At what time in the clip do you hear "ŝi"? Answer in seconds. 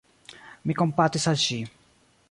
1.47-1.63